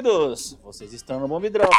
[0.00, 0.58] meus queridos?
[0.62, 1.76] Vocês estão no Bomb Drops.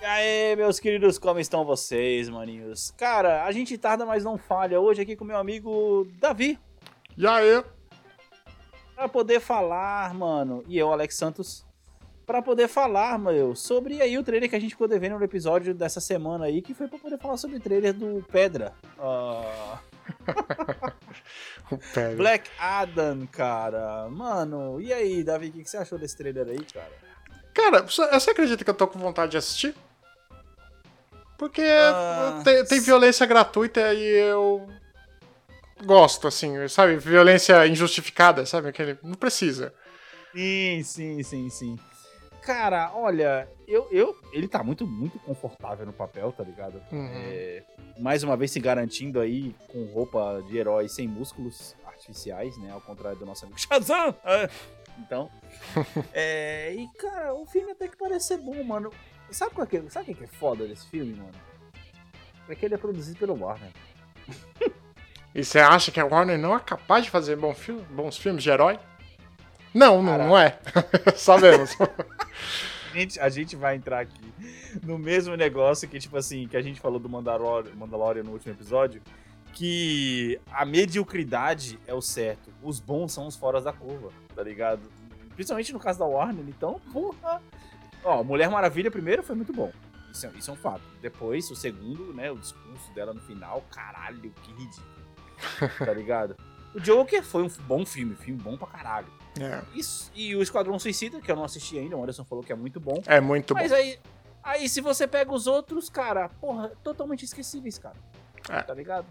[0.00, 2.92] E aí, meus queridos, como estão vocês, maninhos?
[2.96, 4.80] Cara, a gente tarda, mas não falha.
[4.80, 6.58] Hoje aqui com meu amigo Davi.
[7.16, 7.64] E aí?
[8.94, 11.66] Pra poder falar, mano, e eu, Alex Santos,
[12.24, 15.74] pra poder falar, meu, sobre aí o trailer que a gente ficou devendo no episódio
[15.74, 18.72] dessa semana aí, que foi pra poder falar sobre o trailer do Pedra.
[18.98, 19.73] Ah.
[22.16, 24.08] Black Adam, cara.
[24.08, 26.92] Mano, e aí, Davi, o que que você achou desse trailer aí, cara?
[27.52, 29.74] Cara, você você acredita que eu tô com vontade de assistir?
[31.38, 34.68] Porque Ah, tem, tem violência gratuita e eu
[35.84, 36.96] gosto, assim, sabe?
[36.96, 38.68] Violência injustificada, sabe?
[38.68, 39.72] Aquele, não precisa.
[40.34, 41.78] Sim, sim, sim, sim.
[42.44, 46.82] Cara, olha, eu, eu, ele tá muito, muito confortável no papel, tá ligado?
[46.92, 47.08] Uhum.
[47.14, 47.62] É,
[47.98, 52.70] mais uma vez se garantindo aí com roupa de herói sem músculos artificiais, né?
[52.70, 54.14] Ao contrário do nosso amigo Shazam!
[54.24, 54.50] É.
[54.98, 55.28] Então,
[56.12, 58.90] é, e cara, o filme até que parece ser bom, mano.
[59.30, 61.32] Sabe qual que, é- sabe o que é foda desse filme, mano?
[62.48, 63.70] É que ele é produzido pelo Warner.
[65.36, 68.40] E você acha que a Warner não é capaz de fazer bom filme, bons filmes
[68.40, 68.78] de herói?
[69.74, 70.58] Não, não, não é.
[71.16, 71.76] Sabemos.
[71.80, 74.32] A gente, a gente vai entrar aqui
[74.84, 78.54] no mesmo negócio que, tipo assim, que a gente falou do Mandalorian, Mandalorian no último
[78.54, 79.02] episódio,
[79.52, 84.82] que a mediocridade é o certo, os bons são os foras da curva, tá ligado?
[85.34, 87.42] Principalmente no caso da Warner, então, porra.
[88.04, 89.72] Ó, Mulher Maravilha primeiro foi muito bom.
[90.12, 90.82] Isso é, isso é um fato.
[91.02, 94.94] Depois, o segundo, né, o discurso dela no final, caralho, que ridículo.
[95.84, 96.36] tá ligado?
[96.72, 99.08] O Joker foi um bom filme, filme bom pra caralho.
[99.40, 102.52] É, Isso, e o Esquadrão Suicida, que eu não assisti ainda, o Anderson falou que
[102.52, 103.02] é muito bom.
[103.06, 103.60] é muito bom.
[103.60, 103.98] Mas aí,
[104.42, 107.96] aí, se você pega os outros, cara, porra, totalmente esquecíveis, cara.
[108.48, 108.62] É.
[108.62, 109.06] Tá ligado?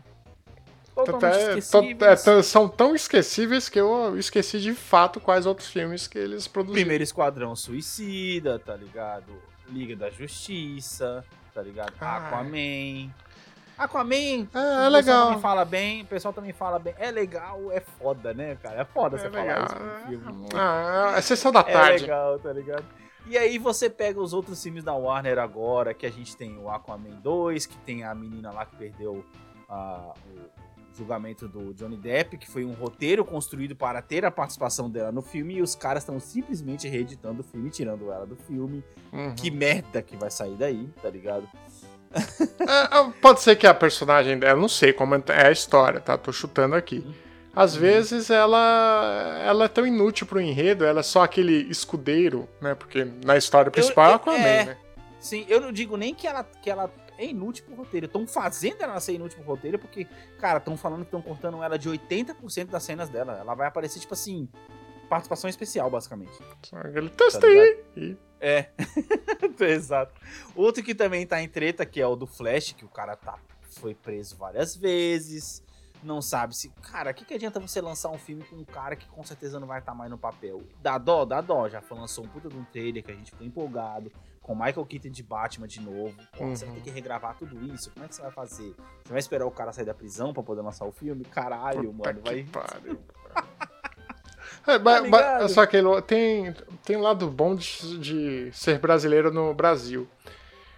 [0.96, 2.46] Totalmente é, esquecíveis.
[2.46, 6.82] são tão esquecíveis que eu esqueci de fato quais outros filmes que eles produziram.
[6.82, 9.34] Primeiro Esquadrão Suicida, tá ligado?
[9.70, 11.94] Liga da Justiça, tá ligado?
[12.00, 12.28] Ah.
[12.28, 13.12] Aquaman.
[13.78, 15.26] Aquaman, É, o é pessoal legal.
[15.28, 16.94] também fala bem, o pessoal também fala bem.
[16.98, 18.82] É legal, é foda, né, cara?
[18.82, 19.46] É foda É você legal.
[19.46, 20.50] falar isso no filme.
[20.56, 22.02] Ah, é sessão da É tarde.
[22.04, 22.86] legal, tá ligado?
[23.26, 26.70] E aí você pega os outros filmes da Warner agora, que a gente tem o
[26.70, 29.24] Aquaman 2, que tem a menina lá que perdeu
[29.70, 30.64] ah, o
[30.96, 35.22] julgamento do Johnny Depp, que foi um roteiro construído para ter a participação dela no
[35.22, 38.84] filme, e os caras estão simplesmente reeditando o filme, tirando ela do filme.
[39.12, 39.34] Uhum.
[39.36, 41.48] Que merda que vai sair daí, tá ligado?
[42.14, 46.18] É, é, pode ser que a personagem dela, não sei como é a história, tá?
[46.18, 47.06] Tô chutando aqui.
[47.56, 52.74] Às vezes ela ela é tão inútil pro enredo, ela é só aquele escudeiro, né?
[52.74, 54.66] Porque na história principal é eu- Aquaman, é.
[54.66, 54.78] né?
[55.20, 58.08] Sim, eu não digo nem que ela, que ela é inútil pro roteiro.
[58.08, 60.08] Estão fazendo ela ser inútil pro roteiro porque,
[60.40, 63.38] cara, estão falando que estão cortando ela de 80% das cenas dela.
[63.40, 64.50] Ela vai aparecer, tipo assim,
[65.10, 66.34] participação especial, basicamente.
[66.74, 67.26] Aquele Tá
[68.46, 68.70] É,
[69.62, 70.14] exato.
[70.56, 73.40] Outro que também tá em treta, que é o do Flash, que o cara tá,
[73.80, 75.64] foi preso várias vezes.
[76.04, 76.68] Não sabe se.
[76.82, 79.58] Cara, o que, que adianta você lançar um filme com um cara que com certeza
[79.62, 80.62] não vai estar mais no papel?
[80.82, 81.70] Dá dó, dá dó.
[81.70, 84.12] Já foi- lançou um puta de um trailer que a gente ficou empolgado.
[84.42, 86.14] Com Michael Keaton de Batman de novo.
[86.38, 86.82] Pô, Você vai Uhum.
[86.82, 87.90] ter que regravar tudo isso?
[87.92, 88.76] Como é que você vai fazer?
[89.06, 91.24] Você vai esperar o cara sair da prisão pra poder lançar o filme?
[91.24, 92.22] Caralho, Puta mano.
[92.26, 92.44] Vai.
[92.44, 93.00] pariu.
[94.66, 95.50] É, ba- ba- ligado?
[95.50, 100.08] só que tem, tem um lado bom de, de ser brasileiro no Brasil.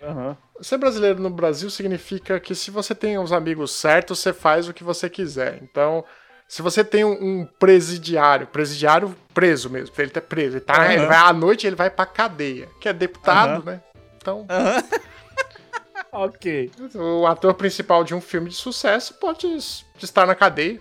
[0.01, 0.35] Aham.
[0.61, 4.73] Ser brasileiro no Brasil significa que se você tem os amigos certos, você faz o
[4.73, 5.59] que você quiser.
[5.61, 6.03] Então,
[6.47, 10.93] se você tem um, um presidiário, presidiário preso mesmo, ele tá preso, ele, tá, Aham.
[10.93, 13.63] ele vai à noite ele vai pra cadeia, que é deputado, Aham.
[13.65, 13.81] né?
[14.17, 14.47] Então,
[16.11, 16.71] ok.
[16.95, 20.79] o ator principal de um filme de sucesso pode es- estar na cadeia,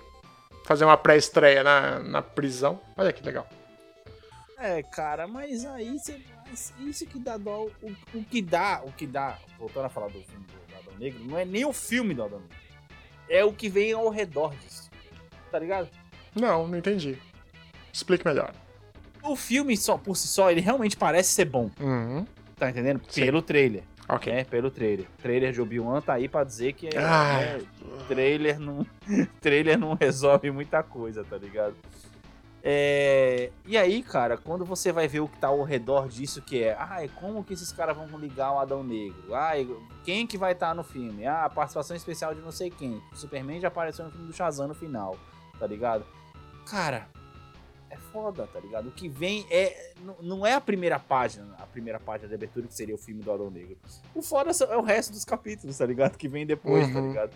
[0.65, 2.81] fazer uma pré-estreia na, na prisão.
[2.97, 3.47] Olha que legal.
[4.59, 6.21] É, cara, mas aí você.
[6.49, 7.67] mas Isso que dá dó.
[7.83, 11.25] O, o que dá, o que dá, voltando a falar do filme do Adão Negro,
[11.25, 12.57] não é nem o filme do Adão Negro.
[13.29, 14.91] É o que vem ao redor disso.
[15.51, 15.89] Tá ligado?
[16.35, 17.19] Não, não entendi.
[17.93, 18.53] Explique melhor.
[19.23, 21.71] O filme só por si só, ele realmente parece ser bom.
[21.81, 22.27] Uhum.
[22.57, 23.01] Tá entendendo?
[23.09, 23.25] Sim.
[23.25, 23.83] Pelo trailer.
[24.09, 24.33] Ok.
[24.33, 25.07] É, pelo trailer.
[25.23, 27.59] trailer de Obi-Wan tá aí pra dizer que é, Ah.
[28.09, 28.87] Trailer não
[29.41, 31.75] trailer não resolve muita coisa, tá ligado?
[32.67, 36.63] É, e aí, cara, quando você vai ver o que tá ao redor disso, que
[36.65, 39.35] é, ai, como que esses caras vão ligar o Adão Negro?
[39.35, 39.69] Ai,
[40.03, 41.27] quem que vai estar no filme?
[41.27, 43.03] Ah, participação especial de não sei quem.
[43.13, 45.15] O Superman já apareceu no filme do Shazam no final,
[45.59, 46.07] tá ligado?
[46.67, 47.07] Cara,
[47.91, 48.89] é foda, tá ligado?
[48.89, 49.93] O que vem é.
[50.23, 53.31] Não é a primeira página, a primeira página de abertura que seria o filme do
[53.31, 53.77] Adão Negro.
[54.15, 56.17] O foda é o resto dos capítulos, tá ligado?
[56.17, 57.09] Que vem depois, tá Uhum.
[57.09, 57.33] ligado?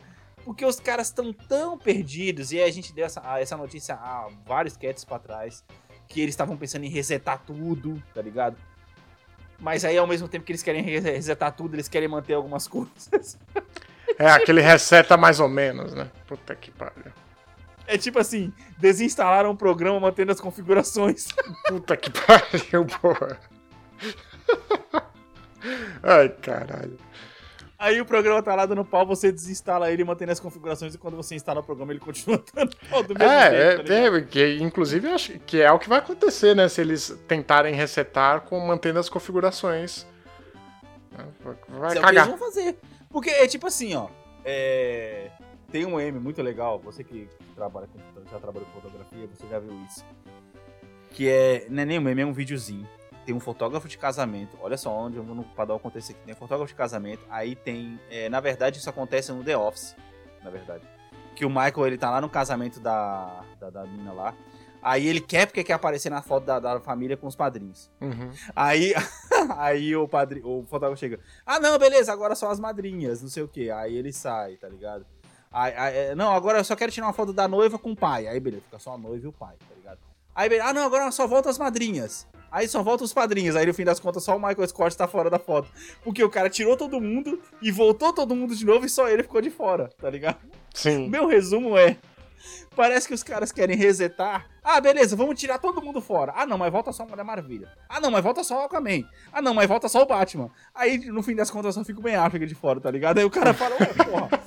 [0.49, 2.53] Porque os caras estão tão perdidos.
[2.53, 5.63] E aí a gente deu essa, essa notícia há vários cats pra trás.
[6.09, 8.57] Que eles estavam pensando em resetar tudo, tá ligado?
[9.61, 13.39] Mas aí, ao mesmo tempo que eles querem resetar tudo, eles querem manter algumas coisas.
[14.19, 16.11] É, aquele reseta mais ou menos, né?
[16.27, 17.13] Puta que pariu.
[17.87, 21.29] É tipo assim, desinstalaram o programa mantendo as configurações.
[21.69, 23.39] Puta que pariu, porra.
[26.03, 26.99] Ai, caralho.
[27.79, 31.17] Aí o programa tá lá dando pau, você desinstala ele mantendo as configurações e quando
[31.17, 33.93] você instala o programa ele continua dando pau do mesmo é, jeito.
[33.93, 36.69] É, tá é, que, inclusive acho que é o que vai acontecer, né?
[36.69, 40.05] Se eles tentarem resetar com mantendo as configurações.
[41.69, 42.01] Vai Isso cagar.
[42.01, 42.79] É o que eles vão fazer.
[43.11, 44.09] Porque é tipo assim, ó.
[44.45, 45.31] É...
[45.71, 47.99] Tem um M muito legal, você que trabalha com,
[48.29, 50.05] já trabalhou com fotografia, você já viu isso.
[51.11, 51.67] Que é.
[51.71, 52.89] Não é nem um meme, é um videozinho
[53.29, 54.57] tem um fotógrafo de casamento.
[54.59, 56.23] Olha só onde no padrão acontecer aqui.
[56.25, 57.23] Tem um fotógrafo de casamento.
[57.29, 58.01] Aí tem.
[58.11, 59.95] É, na verdade, isso acontece no The Office.
[60.43, 60.83] Na verdade.
[61.37, 64.35] Que o Michael, ele tá lá no casamento da, da, da mina lá.
[64.81, 67.91] Aí ele quer porque quer aparecer na foto da, da família com os padrinhos.
[68.01, 68.31] Uhum.
[68.57, 68.95] Aí,
[69.59, 71.21] aí o, padri, o fotógrafo chega.
[71.45, 73.71] Ah, não, beleza, agora são as madrinhas, não sei o que.
[73.71, 75.05] Aí ele sai, tá ligado?
[75.53, 77.97] Aí, aí, é, não, agora eu só quero tirar uma foto da noiva com o
[77.97, 78.27] pai.
[78.27, 79.78] Aí beleza, fica só a noiva e o pai, tá?
[80.39, 82.25] Aí ah, não, agora só volta as madrinhas.
[82.49, 83.57] Aí só volta os padrinhos.
[83.57, 85.69] Aí no fim das contas só o Michael Scott tá fora da foto.
[86.05, 89.25] Porque o cara tirou todo mundo e voltou todo mundo de novo e só ele
[89.25, 90.39] ficou de fora, tá ligado?
[90.73, 91.09] Sim.
[91.09, 91.97] Meu resumo é.
[92.77, 94.47] Parece que os caras querem resetar.
[94.63, 96.33] Ah, beleza, vamos tirar todo mundo fora.
[96.37, 97.69] Ah, não, mas volta só a Mulher Maravilha.
[97.89, 99.03] Ah, não, mas volta só o Aquaman.
[99.33, 100.53] Ah, não, mas volta só o Batman.
[100.73, 103.19] Aí, no fim das contas, só fica o Ben Affleck de fora, tá ligado?
[103.19, 104.41] Aí o cara fala, ué, porra,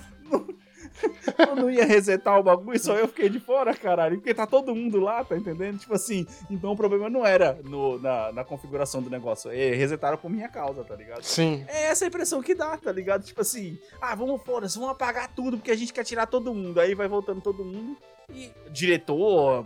[1.38, 4.18] eu não ia resetar o bagulho, só eu fiquei de fora, caralho.
[4.18, 5.80] Porque tá todo mundo lá, tá entendendo?
[5.80, 9.52] Tipo assim, então o problema não era no, na, na configuração do negócio.
[9.52, 11.24] É, resetaram por minha causa, tá ligado?
[11.24, 11.66] Sim.
[11.68, 13.24] É essa a impressão que dá, tá ligado?
[13.24, 16.80] Tipo assim, ah, vamos fora, vamos apagar tudo porque a gente quer tirar todo mundo.
[16.80, 17.98] Aí vai voltando todo mundo.
[18.30, 19.66] E diretor,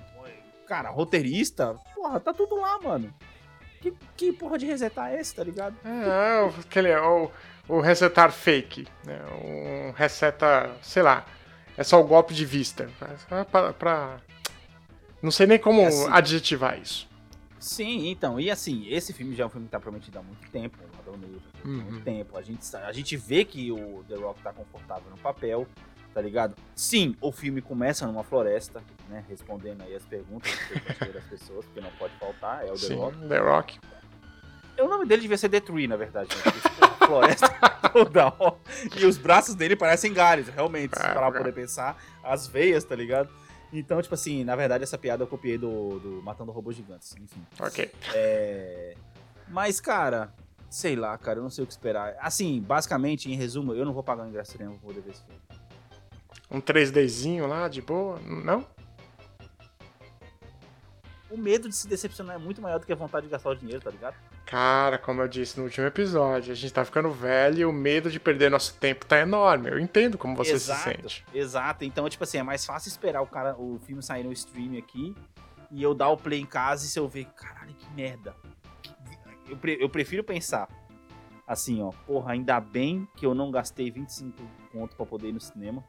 [0.66, 3.14] cara, roteirista, porra, tá tudo lá, mano.
[3.86, 5.76] Que, que porra de resetar é esse, tá ligado?
[5.86, 6.88] É, aquele.
[6.88, 7.30] É o
[7.68, 9.20] o resetar fake, né?
[9.44, 11.26] Um reseta, sei lá,
[11.78, 12.90] é só o golpe de vista.
[13.52, 14.18] Pra, pra...
[15.22, 17.08] Não sei nem como assim, adjetivar isso.
[17.60, 20.48] Sim, então, e assim, esse filme já é um filme que tá prometido há muito
[20.52, 21.28] tempo, há uhum.
[21.64, 22.38] muito tempo.
[22.38, 25.68] A gente, a gente vê que o The Rock tá confortável no papel,
[26.16, 26.56] tá ligado?
[26.74, 29.26] Sim, o filme começa numa floresta, né?
[29.28, 30.50] Respondendo aí as perguntas
[31.14, 33.28] das pessoas, porque não pode faltar, é o The Sim, Rock.
[33.28, 33.80] The Rock.
[34.80, 36.30] O nome dele devia ser Detrui, na verdade.
[36.34, 36.86] Né?
[37.06, 37.50] floresta
[37.92, 38.56] toda hora.
[38.98, 42.02] E os braços dele parecem galhos, realmente, ah, para poder pensar.
[42.24, 43.30] As veias, tá ligado?
[43.74, 47.46] Então, tipo assim, na verdade, essa piada eu copiei do, do Matando Robôs Gigantes, enfim.
[47.60, 47.92] Ok.
[48.14, 48.96] É...
[49.50, 50.34] Mas, cara,
[50.70, 52.16] sei lá, cara, eu não sei o que esperar.
[52.22, 55.24] Assim, basicamente, em resumo, eu não vou pagar o ingresso nenhum pra poder ver esse
[55.26, 55.65] filme.
[56.50, 58.20] Um 3Dzinho lá, de boa?
[58.20, 58.66] Não?
[61.30, 63.56] O medo de se decepcionar é muito maior do que a vontade de gastar o
[63.56, 64.16] dinheiro, tá ligado?
[64.46, 68.12] Cara, como eu disse no último episódio, a gente tá ficando velho e o medo
[68.12, 69.70] de perder nosso tempo tá enorme.
[69.72, 71.26] Eu entendo como você exato, se sente.
[71.34, 71.84] Exato.
[71.84, 75.16] Então, tipo assim, é mais fácil esperar o cara, o filme sair no stream aqui
[75.72, 78.36] e eu dar o play em casa e se eu ver, caralho, que merda.
[79.50, 80.70] Eu, pre eu prefiro pensar
[81.48, 84.42] assim, ó, porra, ainda bem que eu não gastei 25
[84.72, 85.84] conto para poder ir no cinema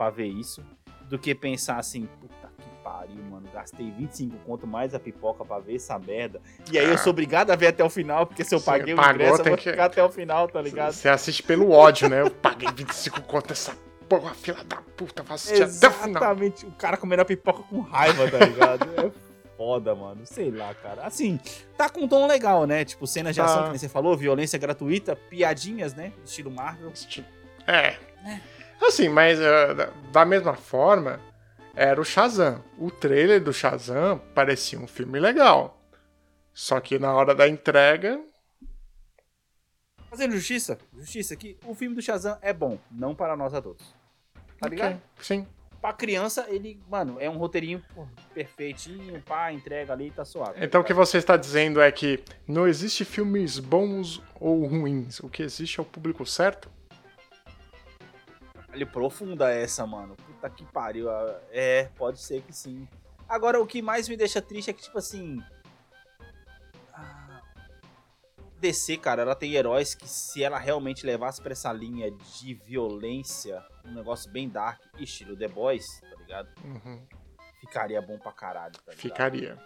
[0.00, 0.64] para ver isso,
[1.10, 2.48] do que pensar assim, puta
[2.82, 3.46] pariu, mano.
[3.52, 6.40] Gastei 25 conto mais a pipoca pra ver essa merda.
[6.72, 8.96] E aí eu sou obrigado a ver até o final, porque se eu paguei o
[8.98, 10.94] ingresso, eu vou ficar até o final, tá ligado?
[10.94, 12.22] Você assiste pelo ódio, né?
[12.22, 13.76] Eu paguei 25 conto essa
[14.08, 16.00] porra, fila da puta, vou assistir Exatamente.
[16.00, 16.22] o final.
[16.22, 18.88] Exatamente, o cara comendo a pipoca com raiva, tá ligado?
[18.98, 19.12] é
[19.58, 20.22] foda, mano.
[20.24, 21.02] Sei lá, cara.
[21.02, 21.38] Assim,
[21.76, 22.86] tá com um tom legal, né?
[22.86, 23.70] Tipo, cenas de ação, ah.
[23.70, 26.14] que você falou, violência gratuita, piadinhas, né?
[26.24, 26.90] Estilo Marvel.
[27.66, 27.96] É.
[28.24, 28.40] é.
[28.80, 31.20] Assim, mas uh, da mesma forma,
[31.74, 32.62] era o Shazam.
[32.78, 35.78] O trailer do Shazam parecia um filme legal.
[36.52, 38.20] Só que na hora da entrega.
[40.08, 43.94] Fazendo justiça, justiça aqui, o filme do Shazam é bom, não para nós adultos.
[44.58, 44.70] Tá okay.
[44.70, 45.02] ligado?
[45.20, 45.46] Sim.
[45.80, 47.82] Pra criança, ele, mano, é um roteirinho
[48.34, 50.62] perfeitinho, pá, entrega ali, tá suave.
[50.62, 55.20] Então o que você está dizendo é que não existe filmes bons ou ruins.
[55.20, 56.70] O que existe é o público certo?
[58.72, 60.16] Ele profunda essa, mano.
[60.16, 61.08] Puta que pariu.
[61.50, 62.88] É, pode ser que sim.
[63.28, 65.42] Agora, o que mais me deixa triste é que, tipo assim.
[68.60, 73.64] DC, cara, ela tem heróis que, se ela realmente levasse pra essa linha de violência,
[73.86, 76.48] um negócio bem dark, estilo The Boys, tá ligado?
[76.62, 77.00] Uhum.
[77.60, 79.00] Ficaria bom pra caralho, tá ligado?
[79.00, 79.58] Ficaria.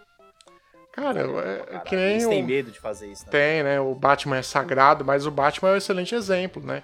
[0.93, 2.11] Cara, é, que nem.
[2.11, 3.31] Eles têm medo de fazer isso, né?
[3.31, 3.81] Tem, né?
[3.81, 6.83] O Batman é sagrado, mas o Batman é um excelente exemplo, né?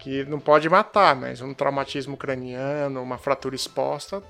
[0.00, 4.22] Que não pode matar, mas um traumatismo craniano, uma fratura exposta,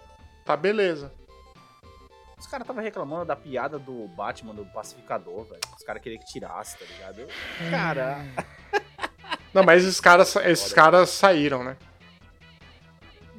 [0.45, 1.13] tá beleza.
[2.39, 5.61] Os caras estavam reclamando da piada do Batman, do pacificador, velho.
[5.77, 7.27] Os caras queriam que tirasse, tá ligado?
[7.71, 8.19] Cara.
[9.53, 11.77] Não, mas esses caras, esses caras saíram, né?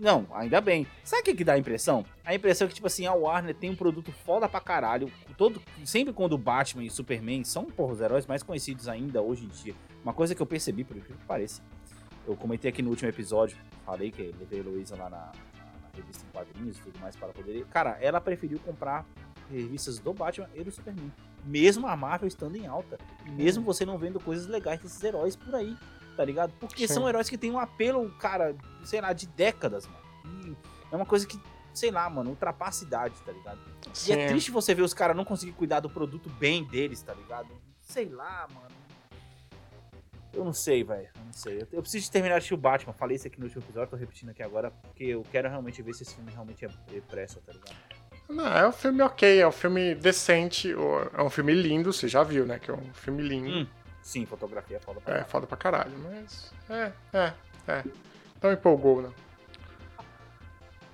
[0.02, 0.88] Não, ainda bem.
[1.04, 2.04] Sabe o que, que dá a impressão?
[2.26, 5.12] A impressão é que, tipo assim, a Warner tem um produto foda pra caralho.
[5.38, 9.22] Todo, sempre quando o Batman e o Superman são, porra, os heróis mais conhecidos ainda
[9.22, 9.76] hoje em dia.
[10.04, 11.62] Uma coisa que eu percebi, por incrível que pareça.
[12.28, 16.24] Eu comentei aqui no último episódio, falei que levei a Heloísa lá na, na, revista
[16.26, 17.66] em quadrinhos e tudo mais para poder.
[17.68, 19.06] Cara, ela preferiu comprar
[19.50, 21.12] revistas do Batman e do Superman.
[21.44, 22.98] Mesmo a Marvel estando em alta.
[23.26, 25.76] E mesmo você não vendo coisas legais desses heróis por aí
[26.16, 26.54] tá ligado?
[26.60, 26.94] Porque Sim.
[26.94, 30.02] são heróis que têm um apelo, cara, sei lá, de décadas, mano.
[30.46, 30.56] E
[30.92, 31.40] é uma coisa que,
[31.74, 33.60] sei lá, mano, ultrapassa idade, tá ligado?
[33.94, 34.12] Sim.
[34.12, 37.14] E é triste você ver os caras não conseguir cuidar do produto bem deles, tá
[37.14, 37.50] ligado?
[37.82, 38.81] Sei lá, mano.
[40.34, 41.10] Eu não sei, velho.
[41.16, 41.68] Eu não sei.
[41.72, 42.94] Eu, preciso terminar de assistir o Batman.
[42.94, 45.94] Falei isso aqui no último episódio, tô repetindo aqui agora, porque eu quero realmente ver
[45.94, 46.70] se esse filme realmente é,
[47.02, 47.76] pressa, tá ligado?
[48.30, 52.24] Não, é um filme ok, é um filme decente, é um filme lindo, você já
[52.24, 52.60] viu, né?
[52.60, 53.50] Que é um filme lindo.
[53.50, 53.68] Hum.
[54.02, 55.28] Sim, fotografia é foda pra é, caralho.
[55.28, 56.54] É, foda pra caralho, mas.
[56.70, 57.34] É, é,
[57.68, 57.84] é.
[58.42, 59.14] Não empolgou, não.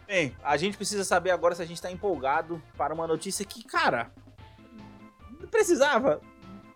[0.08, 3.64] Bem, a gente precisa saber agora se a gente tá empolgado para uma notícia que,
[3.64, 4.12] cara.
[5.52, 6.22] Precisava.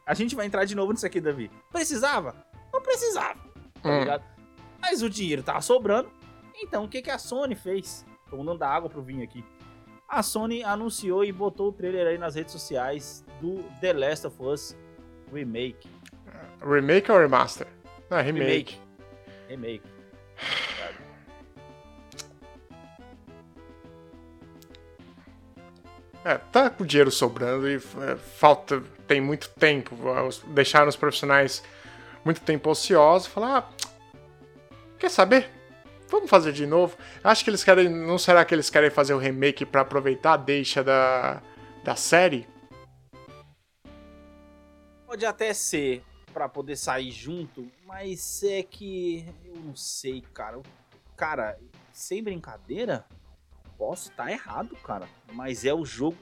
[0.05, 1.49] A gente vai entrar de novo nisso aqui, Davi.
[1.71, 2.35] Precisava?
[2.81, 3.39] Não precisava.
[3.81, 3.99] Tá hum.
[3.99, 4.23] ligado?
[4.81, 6.09] Mas o dinheiro tava sobrando.
[6.63, 8.03] Então o que, que a Sony fez?
[8.29, 9.45] Tô dando da água pro vinho aqui.
[10.09, 14.35] A Sony anunciou e botou o trailer aí nas redes sociais do The Last of
[14.41, 14.75] Us
[15.31, 15.87] Remake.
[16.59, 17.67] Remake ou remaster?
[18.09, 18.79] Não, é remake.
[19.47, 19.81] Remake.
[19.81, 19.91] remake.
[26.23, 29.95] É, tá com dinheiro sobrando e é, falta, tem muito tempo.
[30.47, 31.63] Deixaram os profissionais
[32.23, 33.27] muito tempo ociosos.
[33.27, 33.89] Falar, ah,
[34.97, 35.49] quer saber?
[36.09, 36.97] Vamos fazer de novo.
[37.23, 37.87] Acho que eles querem.
[37.89, 41.41] Não será que eles querem fazer o remake para aproveitar a deixa da,
[41.83, 42.47] da série?
[45.05, 50.61] Pode até ser para poder sair junto, mas é que eu não sei, cara.
[51.15, 51.57] Cara,
[51.91, 53.05] sem brincadeira,
[53.77, 56.17] posso estar tá errado, cara, mas é o jogo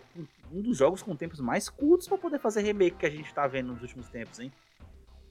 [0.51, 3.45] um dos jogos com tempos mais curtos para poder fazer remake que a gente tá
[3.47, 4.51] vendo nos últimos tempos, hein?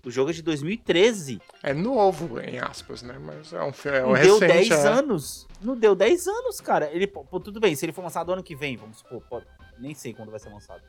[0.05, 1.41] O jogo é de 2013.
[1.63, 3.19] É novo, em aspas, né?
[3.19, 4.89] Mas é um filme é um Não recente, deu 10 é.
[4.89, 5.47] anos.
[5.61, 6.91] Não deu 10 anos, cara.
[6.93, 9.47] Ele, pô, tudo bem, se ele for lançado ano que vem, vamos supor, pode,
[9.79, 10.83] nem sei quando vai ser lançado.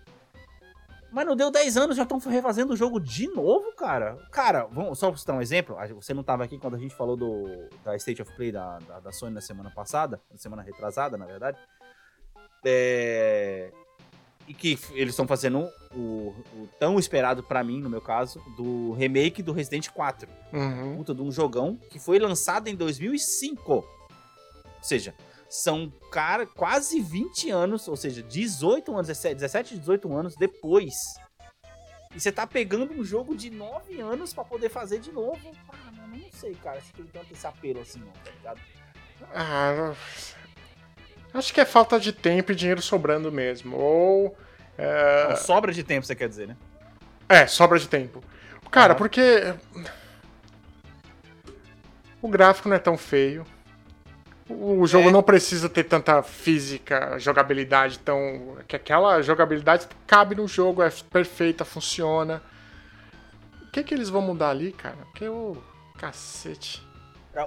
[1.11, 4.15] Mas não deu 10 anos, já estão refazendo o jogo de novo, cara.
[4.31, 7.17] Cara, vamos, só pra citar um exemplo, você não estava aqui quando a gente falou
[7.17, 11.17] do, da State of Play da, da, da Sony na semana passada, na semana retrasada,
[11.17, 11.57] na verdade.
[12.63, 13.71] É,
[14.49, 18.93] e que eles estão fazendo o, o, tão esperado para mim, no meu caso, do
[18.93, 20.27] remake do Resident 4.
[20.51, 20.97] Uhum.
[20.97, 23.71] Puta de um jogão que foi lançado em 2005.
[23.71, 23.85] Ou
[24.81, 25.13] seja,
[25.47, 30.95] são cara, quase 20 anos, ou seja, 18 anos, 17, 18 anos depois.
[32.15, 35.51] E você tá pegando um jogo de 9 anos para poder fazer de novo.
[35.69, 38.59] Ah, mano, não sei, cara, se tem tanto esse apelo assim, não, tá ligado?
[39.31, 39.93] Ah,
[41.33, 43.77] acho que é falta de tempo e dinheiro sobrando mesmo.
[43.77, 44.37] Ou.
[44.77, 45.29] É...
[45.29, 46.57] Não, sobra de tempo, você quer dizer, né?
[47.27, 48.23] É, sobra de tempo.
[48.71, 49.53] Cara, porque.
[52.21, 53.45] O gráfico não é tão feio.
[54.49, 55.11] O jogo é.
[55.11, 58.57] não precisa ter tanta física, jogabilidade tão.
[58.67, 62.41] que aquela jogabilidade cabe no jogo, é perfeita, funciona.
[63.61, 64.97] O que que eles vão mudar ali, cara?
[65.11, 65.55] Porque o.
[65.99, 66.88] Cacete.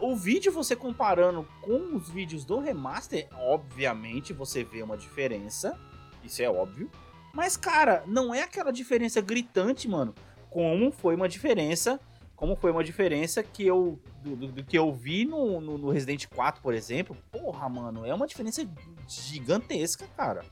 [0.01, 5.79] O vídeo, você comparando com os vídeos do remaster, obviamente você vê uma diferença.
[6.23, 6.91] Isso é óbvio.
[7.33, 10.15] Mas, cara, não é aquela diferença gritante, mano.
[10.49, 11.99] Como foi uma diferença
[12.43, 15.91] como foi uma diferença que eu do, do, do que eu vi no, no, no,
[15.91, 17.17] Resident 4, por exemplo.
[17.31, 18.69] Porra, mano, é uma diferença
[19.07, 20.45] gigantesca, cara.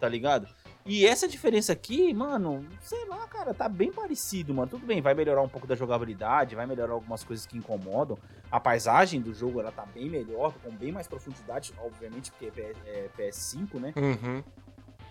[0.00, 0.48] Tá ligado?
[0.86, 4.68] E essa diferença aqui, mano, sei lá, cara, tá bem parecido, mano.
[4.68, 8.18] Tudo bem, vai melhorar um pouco da jogabilidade, vai melhorar algumas coisas que incomodam.
[8.50, 12.52] A paisagem do jogo, ela tá bem melhor, com bem mais profundidade, obviamente, porque
[12.86, 13.94] é, PS5, né?
[13.96, 14.44] Uhum.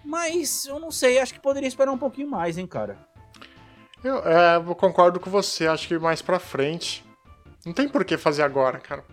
[0.05, 2.95] Mas eu não sei, acho que poderia esperar um pouquinho mais, hein, cara.
[4.03, 7.03] Eu, é, eu concordo com você, acho que mais pra frente.
[7.65, 9.03] Não tem por que fazer agora, cara.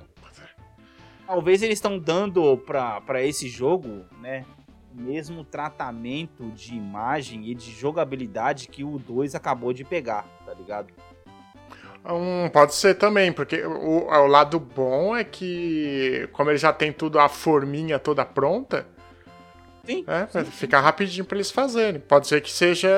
[1.26, 4.44] Talvez eles estão dando pra, pra esse jogo, né?
[4.92, 10.92] Mesmo tratamento de imagem e de jogabilidade que o 2 acabou de pegar, tá ligado?
[12.04, 16.92] Um, pode ser também, porque o, o lado bom é que, como ele já tem
[16.92, 18.86] tudo, a forminha toda pronta,
[19.84, 20.04] Sim.
[20.06, 22.00] É, sim, ficar rapidinho pra eles fazerem.
[22.00, 22.88] Pode ser que seja.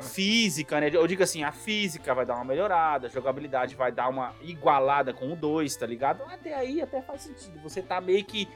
[0.00, 0.90] Física, né?
[0.92, 5.12] Eu digo assim, a física vai dar uma melhorada, a jogabilidade vai dar uma igualada
[5.12, 6.22] com o 2, tá ligado?
[6.24, 7.60] Até aí até faz sentido.
[7.62, 8.48] Você tá meio que.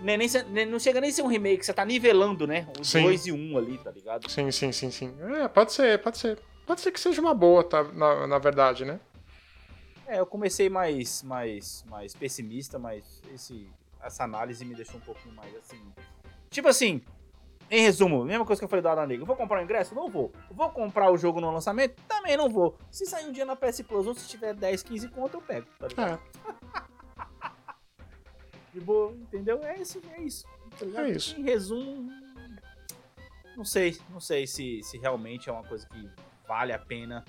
[0.00, 0.18] Nem,
[0.50, 2.66] nem, não chega nem a ser um remake, você tá nivelando, né?
[2.80, 4.30] Os 2 e 1 um ali, tá ligado?
[4.30, 5.14] Sim, sim, sim, sim.
[5.42, 6.38] É, pode ser, pode ser.
[6.66, 7.82] Pode ser que seja uma boa, tá?
[7.82, 9.00] Na, na verdade, né?
[10.06, 13.68] É, eu comecei mais, mais, mais pessimista, mas esse,
[14.02, 15.80] essa análise me deixou um pouquinho mais assim.
[16.50, 17.02] Tipo assim,
[17.70, 19.26] em resumo, mesma coisa que eu falei da Ana Negra.
[19.26, 19.94] Vou comprar o ingresso?
[19.94, 20.32] Não vou.
[20.50, 22.00] Vou comprar o jogo no lançamento?
[22.08, 22.76] Também não vou.
[22.90, 25.66] Se sair um dia na PS Plus ou se tiver 10, 15 conto, eu pego.
[25.78, 26.20] Tá ligado?
[26.46, 26.82] É.
[28.78, 29.60] De boa, entendeu?
[29.64, 30.46] É isso, é isso.
[30.78, 31.38] Tá é isso.
[31.38, 32.10] Em resumo,
[33.56, 36.08] não sei, não sei se, se realmente é uma coisa que
[36.46, 37.24] vale a pena.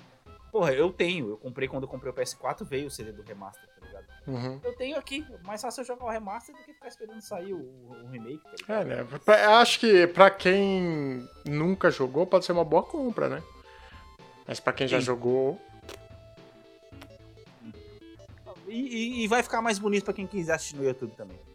[0.52, 1.30] Porra, eu tenho.
[1.30, 4.06] Eu comprei quando eu comprei o PS4, veio o CD do remaster, tá ligado?
[4.28, 4.60] Uhum.
[4.62, 5.26] Eu tenho aqui.
[5.44, 8.40] Mais fácil eu jogar o remaster do que ficar esperando sair o, o remake.
[8.64, 9.06] Tá é, né?
[9.60, 13.42] Acho que pra quem nunca jogou, pode ser uma boa compra, né?
[14.46, 14.92] Mas pra quem Sim.
[14.92, 15.60] já jogou.
[18.70, 21.38] E, e, e, vai ficar mais bonito pra quem quiser assistir no YouTube também.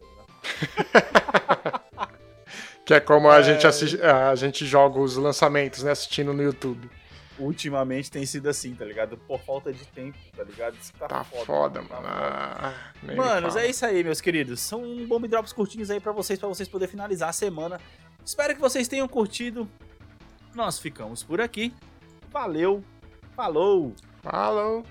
[2.85, 3.37] Que é como é...
[3.37, 5.91] A, gente assiste, a gente joga os lançamentos, né?
[5.91, 6.87] Assistindo no YouTube
[7.37, 9.17] ultimamente tem sido assim, tá ligado?
[9.17, 10.75] Por falta de tempo, tá ligado?
[10.75, 12.07] Isso tá, tá foda, foda tá mano.
[12.07, 12.73] Ah,
[13.15, 14.61] Manos, é isso aí, meus queridos.
[14.61, 17.79] São bomb drops curtinhos aí para vocês, para vocês poderem finalizar a semana.
[18.23, 19.69] Espero que vocês tenham curtido.
[20.53, 21.73] Nós ficamos por aqui.
[22.31, 22.83] Valeu.
[23.35, 23.93] Falou.
[24.23, 24.83] Falou.